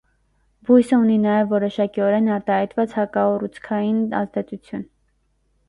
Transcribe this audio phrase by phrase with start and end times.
[0.69, 4.85] Բույսը ունի նաև որոշակիորեն արտահայտված հակաուռուցքային ազդեցություն։